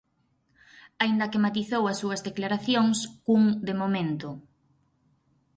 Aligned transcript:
Aínda 1.03 1.29
que 1.31 1.43
matizou 1.45 1.83
as 1.87 1.99
súas 2.01 2.21
declaracións 2.27 2.97
cun 3.25 3.43
de 3.67 3.73
momento. 3.81 4.29